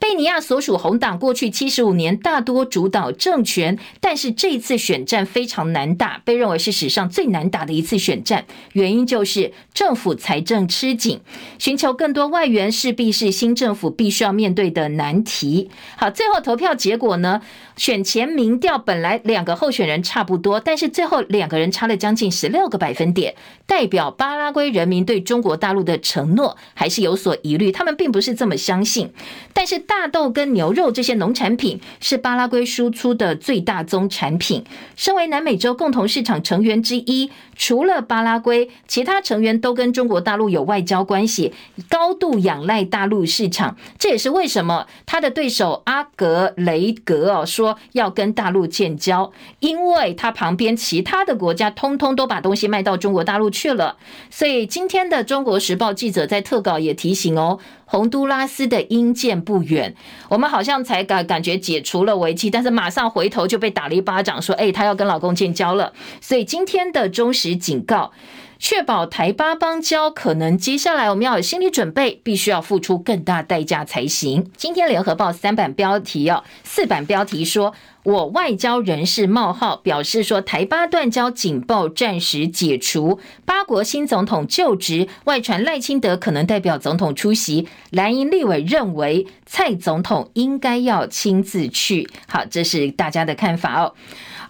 [0.00, 8.46] 贝尼亚所属红党过去七十五年大多主导政权，但是这次选战非常难打，被认为是史上最难打的一次选战。
[8.72, 11.20] 原因就是政府财政吃紧，
[11.58, 15.70] 寻求更多外援势必是新政府必须要面对的难题。
[15.98, 17.42] 好，最后投票结果呢？
[17.76, 23.34] 选前民调本来两个候选人差不多，但是最后两个人差了将近十六个百分点，
[23.66, 29.12] 代表巴拉圭人民对中国大陆的承诺还是有所疑虑，他们并不是这么相信，
[29.52, 29.84] 但是。
[29.90, 34.64] 大豆跟牛肉这些农产品是巴拉圭输出的最大宗产品。
[34.94, 41.52] 身为南美洲共同市场成员之一，除了巴拉圭，其他成员都跟中国大陆有外交关系，
[41.88, 43.76] 高度仰赖大陆市场。
[43.98, 53.96] 这也是为什么他的对手阿格雷格哦说要跟大陆建交，因为他旁边其他的国家通通都把东西卖到中国大陆去了。
[54.30, 57.58] 所以今天的《中国时报》记者在特稿也提醒哦。
[57.90, 59.92] 洪都拉斯的阴见不远，
[60.28, 68.12] 我们好像才感感觉解除了危机，但是马上回头就被打了一巴掌，说：“哎，她要跟老公建交了。”所以今天的忠实警告。
[68.60, 74.50] 确保台巴邦交，可能接下来我们要有心理准备，必须要付出更大代价才行。
[74.54, 92.06] 今天联合报三版标题哦，四版标题说，我外交人士冒号表示说，台巴断交警报暂时解除，八国新总统就职，外传赖清德可能代表总统出席，蓝营立委认为蔡总统应该要亲自去。
[92.28, 93.94] 好，这是大家的看法哦。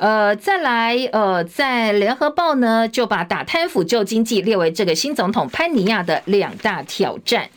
[0.01, 7.51] 呃，再来，呃，在联合报呢，就把打贪腐救经济列为这个新总统潘尼亚的两大挑战。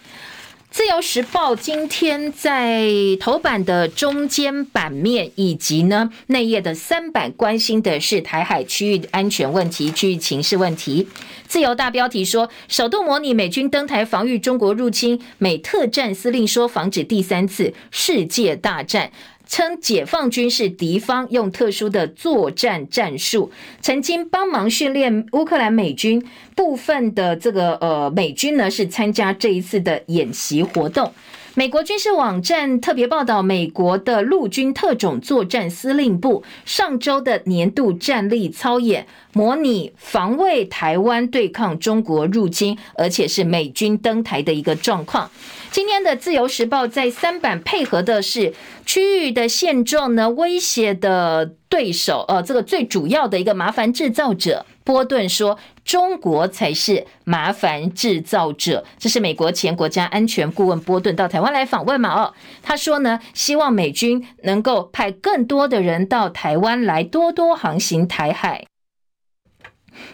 [0.70, 11.08] 自由时报今天在头版的中间版面以及呢内页的三版，关心的是台海区域安全问题、区域情势问题。
[11.48, 19.12] 自由大标题说，首度模拟美军登台防御中国入侵，美特战司令说防止第三次世界大战。
[19.48, 23.52] 称解放军是敌方用特殊的作战战术，
[23.82, 26.26] 曾经帮忙训练乌克兰美军
[26.56, 31.12] 部分的这个呃美军呢，是参加这一次的演习活动。
[31.56, 45.30] 美国军事网站特别报道，美国的陆军特种作战司令部上周的年度战力操演，模拟防卫台湾对抗中国入侵，而且是美军登台的一个状况。
[45.74, 48.54] 今天的自由时报在三版配合的是
[48.86, 58.86] 区域的现状呢，威胁的对手，呃，这个最主要的一个麻烦制造者，波顿说中国才是麻烦制造者。
[59.00, 62.14] 这是美国前国家安全顾问波顿到台湾来访问嘛？
[62.22, 68.68] 哦，他说呢，希望美军能够派更多的人到台湾来，多多航行台海。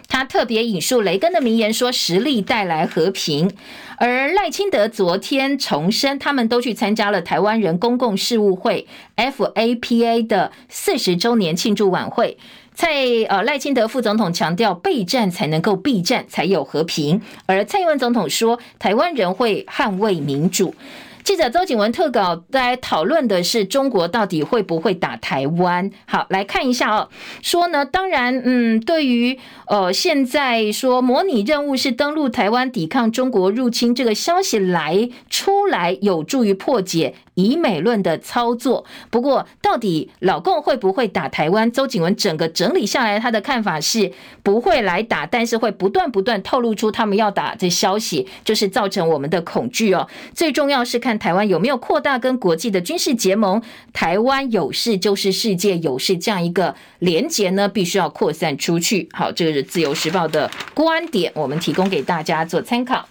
[0.08, 3.50] 他特别引述雷根的名言说：“实力带来和平。”
[3.98, 12.38] 而赖清德昨天重申，他们都去参加了台湾人公共事务会 （FAPA） 的四十周年庆祝晚会。
[12.72, 12.94] 蔡
[13.28, 17.20] 呃赖清德副总统强调，备战才能够避战，才有和平。
[17.44, 20.74] 而蔡英文总统说，台湾人会捍卫民主。
[21.22, 25.90] 记者周景文特稿来讨论的是中国到底会不会打台湾？
[26.06, 27.08] 好，来看一下哦。
[27.42, 38.86] 说呢，当然，嗯，对于呃现在说模拟任务是登陆台湾抵抗中国入侵这个消息来出来，有助于破解以美论的操作。
[39.10, 41.70] 不过，到底老共会不会打台湾？
[41.70, 44.10] 周景文整个整理下来，他的看法是
[44.42, 50.08] 不会来打，但是会不断不断透露出他们要打的消息，就是造成我们的恐惧哦。
[50.34, 51.10] 最重要是看。
[51.10, 53.60] 看台湾有没有扩大跟国际的军事结盟？
[53.92, 59.08] 台湾有事就是世界有事，这样一个连结呢，必须要扩散出去。
[59.12, 63.08] 好，这个是自由时报的观点，我们提供给大家做参考。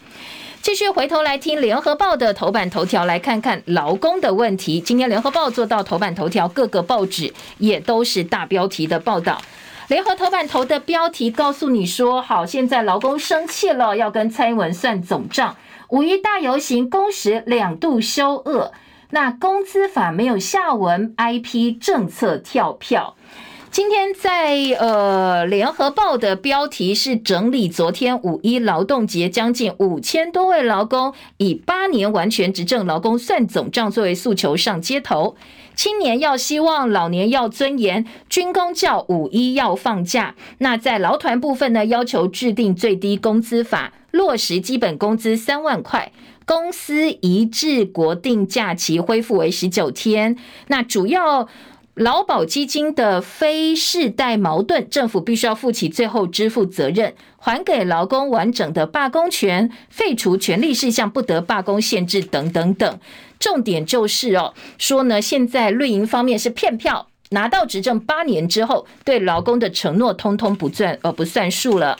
[0.61, 4.81] 继续回头来听联合报的头版头条，来看看劳工的问题。
[4.81, 9.41] 今天联合报做到头版头条，各个报纸也都是大标题的报道。
[9.87, 15.55] 联合头版头的标题告诉你说：好，现在劳工生气了，要跟蔡英文算总账。
[15.87, 18.73] 五一大游行工时两度修恶，
[19.11, 23.15] 那工资法没有下文，IP 政策跳票。
[23.71, 35.35] 今天在呃联合报的标题是整理昨天五一劳动节将近五千多位劳工以八年完全执政劳工算总账作为诉求上街头，
[35.75, 40.33] 青年要希望，老年要尊严，军工教五一要放假。
[40.57, 46.11] 那在劳团部分呢，要求制定最低工资法，落实基本工资三万块，
[46.43, 50.35] 公司一致国定假期恢复为十九天。
[50.67, 51.47] 那主要。
[51.99, 62.99] 劳保基金的非世代矛盾，政府必须要负起最后支付责任，还给劳工完整的罢工权，废除权利事项不得罢工限制等等等。
[63.37, 71.99] 重点就是哦，说呢，现在绿营方面是骗票，拿到执政八年之后，对劳工的承诺通通不算，呃，不算数了。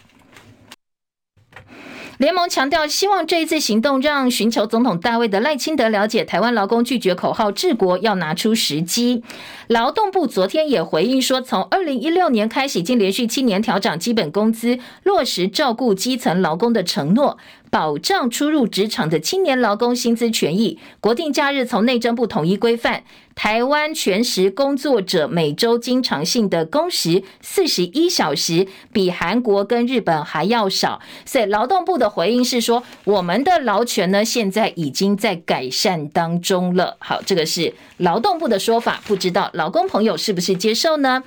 [2.20, 9.24] 联盟强调，希望这一次行动让寻求总统大位的赖清德了解台湾劳工拒绝口号治国要拿出时机。
[9.68, 17.38] 劳动部昨天也回应说，从二零一六年开始，已经连续七年调涨基本工资，落实照顾基层劳工的承诺。
[17.72, 23.04] 保障初入职场的青年劳工薪资权益，国定假日从内政部统一规范。
[23.40, 31.00] 台湾全时工作者每周经常性的工时四十一小时，比韩国跟日本还要少。
[31.26, 36.98] 所以劳动部的回应是说，我们的劳权呢，现在已经在改善当中了。
[37.00, 41.24] 好，这个是劳动部的说法，不知道劳工朋友是不是接受呢？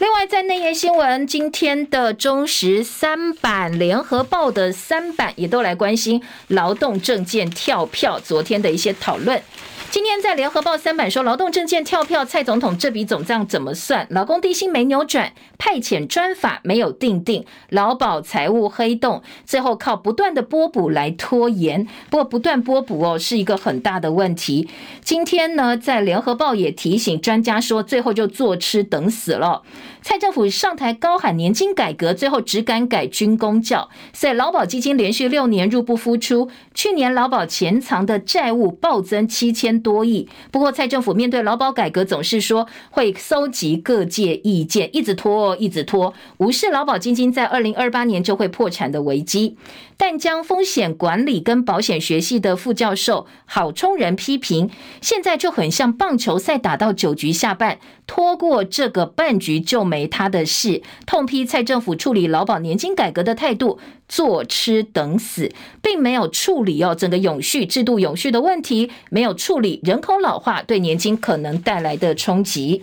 [0.00, 9.40] 另外，在内页新闻，今天的中时三版、联合报的三版也都来关心劳动证件跳票，昨天的一些讨论。
[9.94, 14.08] 今天在联合报三版说，劳动政见跳票，蔡总统这笔总账怎么算？
[14.10, 21.86] 劳工低薪没扭转，派遣专法没有定定，劳保财务黑洞，最后靠不断的拨补来拖延。
[22.10, 24.68] 不过不断拨补哦，是一个很大的问题。
[25.04, 29.62] 今天呢，在联合报也提醒专家说，最后就坐吃等死了。
[30.02, 36.50] 蔡政府上台高喊年金改革，最后只敢改军公教，所以劳保基金连续六年入不敷出。
[36.74, 40.28] 去年劳保潜藏的债务暴增七千多亿。
[40.50, 49.56] 不过蔡政府面对劳保改革，总是说会搜集各界意见，一直拖，一直拖，无视劳保基金在二零二八年就会破产的危机。
[49.96, 54.70] 但将风险管理跟保险学系的副教授郝聪仁批评，
[55.00, 60.82] 现在就很像棒球赛打到九局下半，拖过这个半局就没他的事。
[61.06, 63.78] 痛批蔡政府处理劳保年金改革的态度，
[64.08, 72.82] 坐吃等死，并没有处理哦整个永续制度永续的问题，没有处理人口老化对年金可能带来的冲击。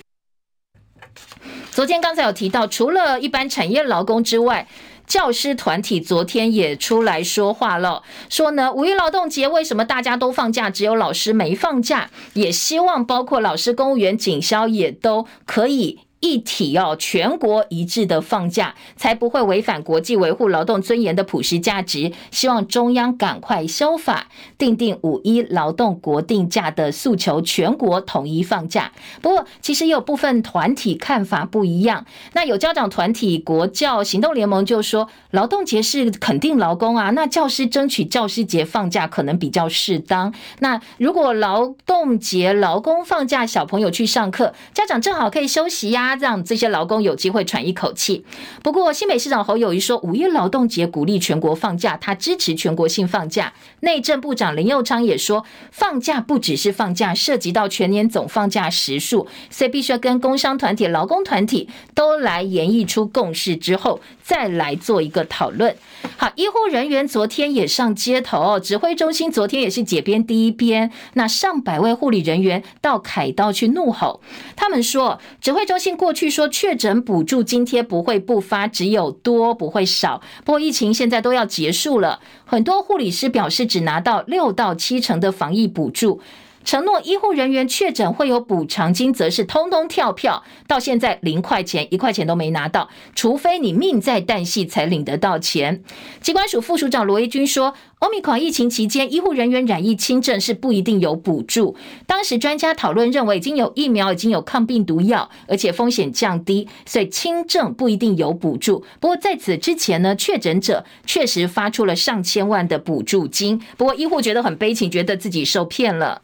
[1.72, 4.68] 昨天刚才有提到，除了一般产业劳工之外，
[5.12, 12.10] 教师团体昨天也出来说话了，说呢，五一劳动节为什么大家都放假，只有老师没放假？
[12.32, 16.00] 也希望包括老师、公务员、警消也都可以。
[16.22, 22.14] 一体哦，全国一致的放假，才不会违反国际维护劳动尊严的普世价值。
[22.32, 28.92] 希望中央赶快修法，订定五一劳动国定假的诉求，全国统一放假。
[29.22, 32.06] 不过，其实也有部分团体看法不一样。
[32.34, 40.32] 那有家长团体国教行动联盟就说，劳动节是肯定劳工啊，那教师争取教师节放假可能比较适当。
[40.60, 48.26] 那如果劳动节劳工放假，小朋友去上课，家长正好可以休息呀、让这些劳工有机会喘一口气。
[48.64, 53.54] 不过，新北市长侯友谊说，五一劳动节鼓励全国放假，他支持全国性放假。
[53.82, 64.00] 内政部长林佑昌也说，放假不只是放假，涉及到全年总放假时数，所以必须要跟工商团体、劳工团体都来研议出共识之后，
[64.32, 65.76] 再来做一个讨论。
[66.16, 74.22] 好，医护人员昨天也上街头，指挥中心昨天也是解编第一编，那上百位护理人员到凯道去怒吼，
[74.56, 80.22] 他们说，指挥中心过去说确诊补助津贴不会不发，只有多不会少。
[80.46, 86.22] 不过疫情现在都要结束了，很多护理师表示只拿到六到七成的防疫补助。
[86.64, 95.84] 承诺医护人员确诊会有补偿金，则是通通跳票，到现在零块钱、一块钱都没拿到，除非你命在旦夕才领得到钱。
[96.22, 101.76] 机关署副署长罗一军说，欧米狂疫情期间，医护人员染疫轻症是不一定有补助。
[102.06, 108.86] 当时专家讨论认为，已经有疫苗，已经有抗病毒药，而且风险降低，所以轻症不一定有补助。
[109.00, 113.62] 不过在此之前呢，确诊者确实发出了上千万的补助金。
[113.78, 116.22] 不过医护觉得很悲情，觉得自己受骗了。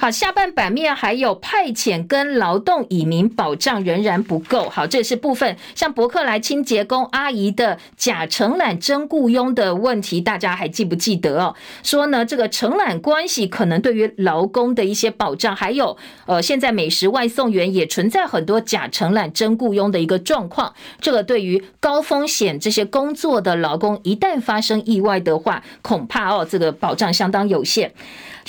[0.00, 4.66] 好，下半版面还有派遣跟劳动移民保障仍然不够。
[4.70, 11.54] 好，这是部分像博客来清洁工阿姨的假承揽真雇佣的问题，大家还记不记得哦？
[11.82, 15.94] 说呢，这个承揽关系可能对于劳工的一些保障，还有
[16.24, 20.72] 呃，现在美食外送员也存在很多假承揽真雇佣的一个状况。
[21.02, 27.92] 这个对于高风险这些工作的劳工，一旦发生意外的话，恐怕哦，这个保障相当有限。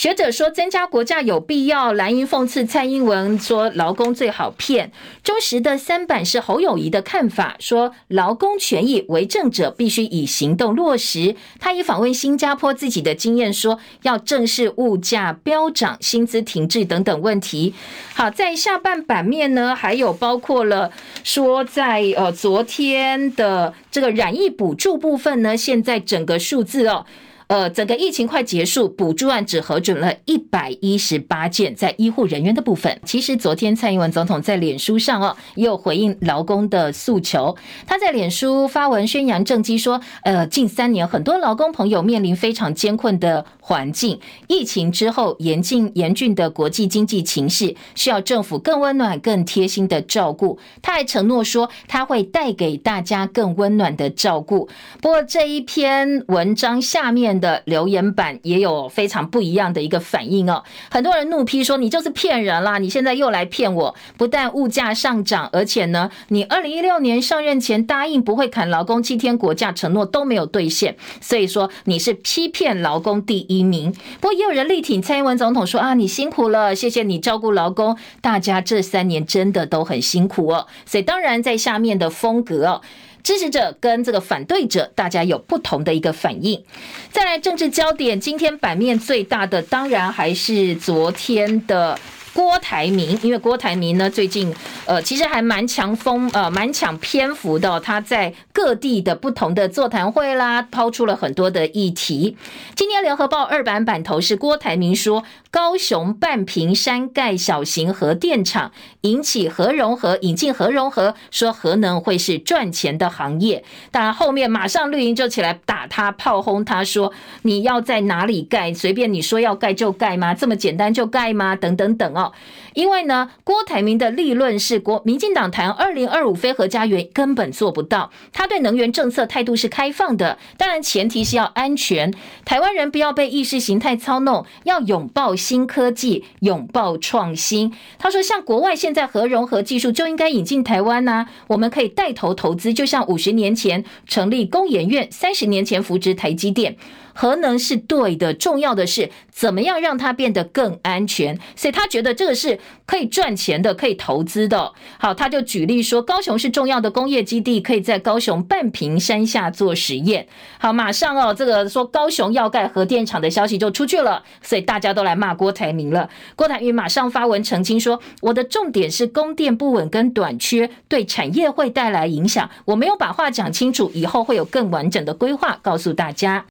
[0.02, 1.93] 学者说，增加国价有必要。
[1.93, 4.91] 蓝营讽刺蔡英文说，劳工最好骗。
[5.24, 11.36] 中时的三版是侯友谊的看法，说劳工权益为政者必须以行动落实。
[11.60, 17.76] 他以访问新加坡自己的经验说，要正视物价飙涨、薪资停滞等等问题。
[18.16, 20.91] 好，在下半版面呢，还有包括了
[21.24, 27.06] 说，在呃昨天的这个染疫补助部分呢，现在整个数字哦。
[27.52, 33.02] 呃，整个疫情快结束，补助案只核准了一百一十八件，在医护人员的部分。
[33.04, 37.58] 其实昨天蔡英文总统在脸书上哦，也有回应劳工的诉求。
[37.86, 50.58] 他在脸书发文宣扬政绩，说，呃，近三年很多劳工朋友面临非常艰困的环境，疫情之后严峻严峻的国际经济情势，需要政府更温暖、更贴心的照顾。
[50.82, 54.70] 他还承诺说，他会带给大家更温暖的照顾。
[55.02, 57.41] 不过这一篇文章下面。
[57.42, 73.92] 的留言板也有非常不一样的一个反应哦，很多人怒批说，你就是骗人啦，你现在又来骗我，不但物价上涨，而且呢，你二零一六年上任前答应不会砍劳工七天国假承诺都没有兑现，所以说你是欺骗劳工第一名。
[74.20, 82.82] 不过也有人力挺蔡英文总统说啊，你辛苦了，谢谢你照顾劳工，大家这三年真的都很辛苦哦，所以当然在下面的风格哦。
[83.24, 86.64] 支持者跟这个反对者，大家有不同的一个反应。
[87.12, 91.98] 再来政治焦点，今天版面最大的当然还是昨天的。
[92.34, 94.56] 郭台铭，因为郭台铭呢，最近
[94.86, 97.78] 呃，其实还蛮强风，呃， 蛮抢篇幅的。
[97.82, 102.38] 他在各地的不同的座谈会啦，抛出了很多的议题。
[102.74, 108.72] 今天联合报二版版头是郭台铭说，高雄半屏山盖小型核电厂，
[109.02, 113.66] 引起核融合，引进核融合，说核能会是赚钱的行业。
[113.91, 120.34] 当然后面马上绿营就起来打他，炮轰他说，你要在哪里盖，随便你说要盖就盖吗？
[120.34, 121.54] 这么简单就盖吗？
[121.54, 122.32] 等等等哦。
[122.74, 132.14] 因为呢，郭台铭的立论是国民进党谈二零二五非核家园根本做不到，他对能源政策态度是开放的，当然前提是要安全，
[132.46, 137.74] 台湾人不要被意识形态操弄，要拥抱新科技，拥抱创新。
[137.98, 146.78] 他说，像国外现在核融合技术就应该引进台湾呐，我们可以带头投资，就像五十年前成立工研院，三十年前扶植台积电。
[147.14, 154.74] 核能是对的，重要的是怎么样让它变得更安全，所以他觉得这个是可以赚钱的，可以投资的。
[154.99, 160.28] 好，他就举例说，高雄是重要的工业基地，可以在高雄半屏山下做实验。
[160.59, 166.09] 好，马上哦，这个说高雄要盖核电厂的消息就出去了，所以大家都来骂郭台铭了。
[166.36, 176.45] 郭台铭马上发文澄清说，我的重点是供电不稳跟短缺对产业会带来影响，我没有把话讲清楚，以后会有更完整的规划告诉大家。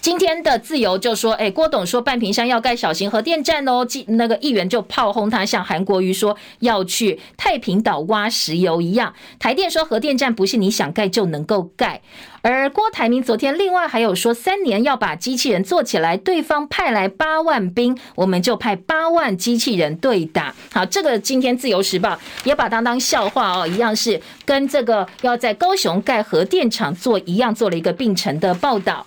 [0.00, 9.14] 今天的自由就说，哎，郭董说半屏山要盖小型核电站哦，那个议员就炮轰他，像韩国瑜说要去太平岛挖石油一样。
[9.38, 12.00] 台电说核电站不是你想盖就能够盖，
[12.42, 20.54] 而郭台铭昨天另外还有说，三年要把机器人做起来，对方派来八万兵，我们就派八万机器人对打。
[20.72, 29.06] 好，这个今天自由时报也把它当笑话哦，一样是跟这个要在高雄盖核电厂做一样，做了一个并成的报道。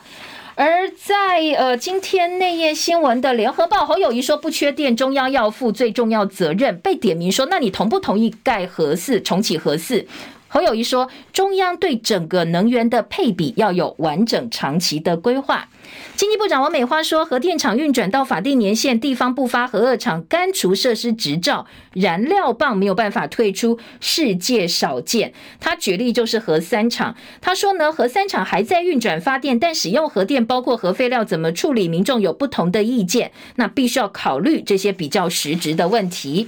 [0.56, 6.78] 而在呃今天内页新闻的联合报，侯友宜说不缺电，中央要负最重要责任。
[6.80, 10.08] 被点名说，那你同不同意盖核四，重启核四？
[10.48, 15.68] 侯友谊说，中央对整个能源的配比要有完整长期的规划。
[16.16, 25.34] 经济部长王美花说，核电厂运转到法定年限，地方不发核二厂干除设施执照，燃料棒没有办法退出，世界少见。
[25.60, 36.48] 他举例就是核三厂，他说呢，核三厂还在运转发电，但使用核电包括核废料怎么处理，民众有不同的意见，那必须要考虑这些比较实质的问题。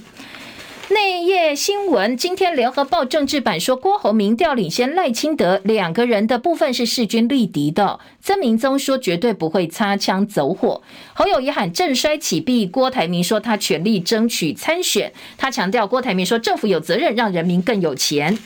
[0.90, 8.00] 内页新闻，今天联合报政治版说，郭侯民调领先赖清德两个人的部分是势均力敌的。
[8.22, 10.80] 曾明宗说绝对不会擦枪走火。
[11.12, 15.12] 侯友宜喊政衰起弊，郭台铭说他全力争取参选。
[15.36, 18.38] 他强调郭台铭说政府有责任让人民更有钱。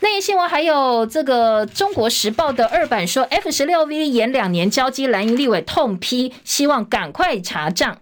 [0.00, 7.98] 内页新闻还有这个中国时报的二版说，F 十六 V 延两年交机，蓝营立委痛批，希望赶快查账。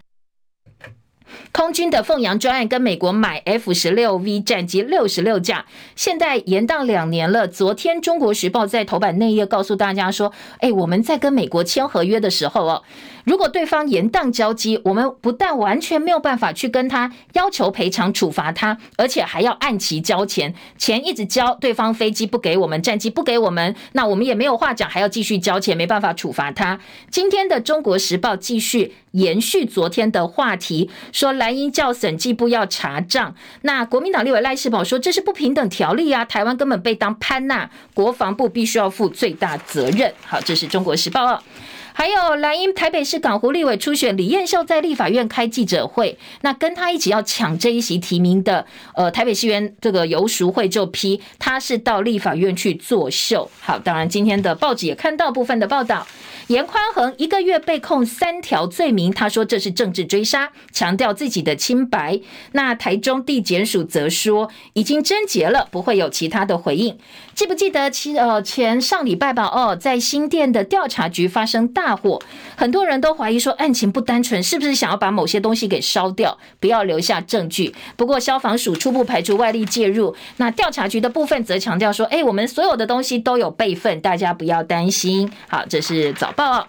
[1.53, 5.65] 空军的凤阳专案跟美国买 F 十六 V 战机六十六架，
[5.97, 7.47] 现在延宕两年了。
[7.47, 12.83] 昨天《中国时报》在头版内页告诉大家说：“哎，我们在跟美国签合约的时候哦。”
[13.25, 26.79] 如果对方延宕交机，我们不但完全没有办法去跟他要求赔偿、处罚他，而且还要按期交钱，钱一直交，对方飞机不给我们，战机不给我们，那我们也没有话讲，还要继续交钱，没办法处罚他。
[27.11, 40.13] 今天的《中国时报》继续延续昨天的话题，说蓝营叫审计部要查账，那国民党立委赖士葆说这是不平等条例啊，台湾根本被当潘娜，国防部必须要负最大责任。
[40.27, 41.43] 好，这是中国时报啊。
[41.97, 48.67] 还有蓝营台北市港湖立委初选李彦秀在立法院开记者会，那跟他一起要抢这一席提名的，
[48.97, 53.49] 呃，台北市员这个游淑慧就批他是到立法院去作秀。
[53.61, 56.05] 好，当然今天的报纸也看到部分的报道。
[56.49, 62.21] 严宽恒一个月被控三条罪名，他说这是政治追杀，强调自己的清白。
[62.53, 66.99] 那台中地检署则说已经侦结了，不会有其他的回应。
[67.35, 69.45] 记不记得其呃前上礼拜吧？
[69.47, 72.21] 哦，在新店的调查局发生大火，
[72.55, 77.75] 很多人都怀疑说案情不单纯，是不是想要把某些东西给烧掉，不要留下证据？
[77.97, 85.33] 不过消防署初步排除外力介入，那调查局的部分则强调说，哎，我们所有的东西都有备份，大家不要担心。
[85.49, 86.35] 好，这是早。
[86.37, 86.67] 报，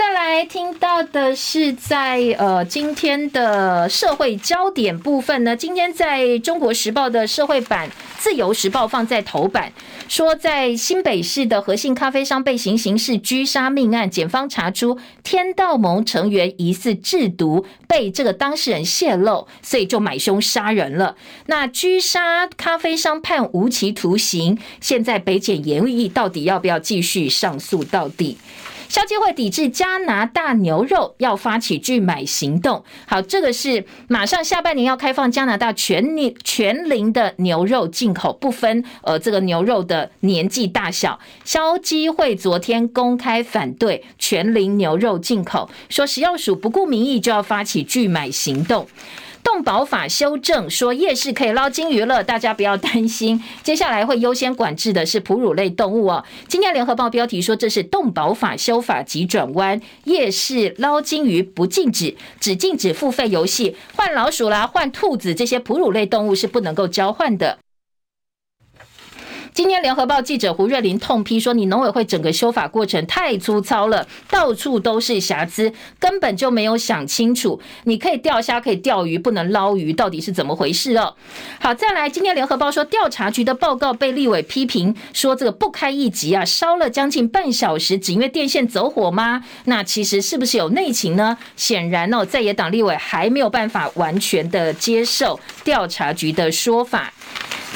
[0.00, 9.70] 再来听到的是在呃今天的社会焦点部分呢，今天在中国时报的社会版，自由时报放在头版，
[10.08, 21.14] 说在新北市的和信咖啡商被行刑事狙杀命案，检方查出天道盟成员疑似制毒，被这个当事人泄露，所以就买凶杀人了。
[21.44, 28.38] 那狙杀咖啡商判无期徒刑，现在北检研议到底要不要继续上诉到底？
[28.90, 32.84] 消基会抵制加拿大牛肉，要发起拒买行动。
[33.06, 41.20] 好，这个是马上下半年要开放加拿大全年全龄的牛肉进口，不分呃这个牛肉的年纪大小。
[41.44, 48.88] 消基会昨天公开反对全龄牛肉进口，说食药署不顾民意就要发起拒买行动。
[49.42, 53.42] 动保法修正说夜市可以捞金鱼了，大家不要担心。
[53.62, 56.24] 接下来会优先管制的是哺乳类动物哦。
[56.48, 67.58] 今天联合报标题说这是动保法修法急转弯，夜市捞金鱼不禁止，只禁止付费游戏，换老鼠啦、换兔子这些哺乳类动物是不能够交换的。
[69.60, 77.60] 今天联合报记者胡瑞林痛批说：“你农委会整个修法过程太粗糙了，到处都是瑕疵，根本就没有想清楚。
[77.84, 81.14] 你可以钓虾，可以钓鱼，不能捞鱼，到底是怎么回事哦？”
[81.60, 89.44] 好，再来，今天联合报说调查局的报告被立委批评说这个不堪一击啊，烧了将近半小时，只因为电线走火吗？
[89.66, 91.36] 那其实是不是有内情呢？
[91.56, 97.12] 显然哦，在野党立委还没有办法完全的接受调查局的说法。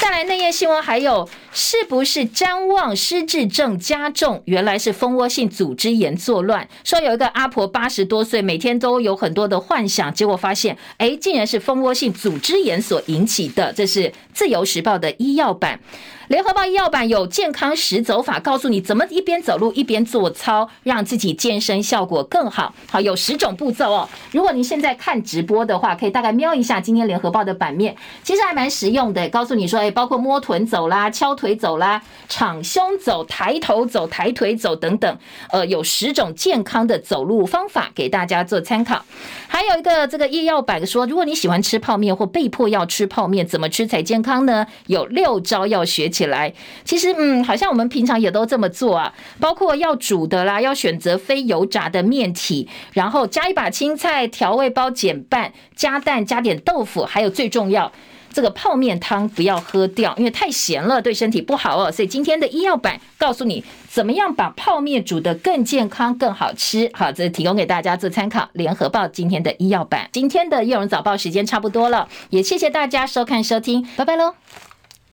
[0.05, 1.27] 再来，内页新闻还有。
[1.51, 4.43] 是不是瞻望失智症加重？
[4.45, 6.69] 原来是蜂窝性组织炎作乱。
[6.85, 13.73] 说有一个阿婆八十多岁，每天都有很多的幻想，结果发现，哎，竟然是蜂窝性组织炎所引起的。
[13.73, 15.81] 这是自由时报的医药版。
[16.29, 22.75] 联合报医药版有健康十走法，告诉你怎么一边走路一边做操，让自己健身效果更好。
[22.91, 24.09] 好，有十种步骤哦。
[24.33, 29.29] 如果您现在看直播的话，可以大概瞄一下今天联合报的版面，其实还蛮实用的。
[29.29, 35.19] 告诉你说，哎，包括摸臀走啦、敲腿走啦、敞胸走、抬头走、抬腿走等等，
[35.51, 39.05] 呃，有十种健康的走路方法给大家做参考。
[39.47, 44.67] 还有一个这个医药版说，如果你喜欢吃泡面或被迫要吃泡面，怎么吃才健康呢？
[44.87, 46.53] 有六招要学起来。
[46.85, 57.91] 其实，嗯，好像我们平常也都这么做啊，包括要煮的啦，要选择非油炸的面体，然后加一把青菜，调味包减半，加蛋，加点豆腐，还有最重要。
[58.33, 61.93] 这个泡面汤不要喝掉，因为太咸了，对身体不好哦。
[61.93, 66.91] 所以今天的医药版告诉你，怎么样把泡面煮得更健康、更好吃。
[66.95, 68.49] 好，这提供给大家做参考。
[68.55, 74.35] 联合报今天的医药版，今天的叶荣早报时间差不多了，也谢谢大家收看收听，拜拜喽。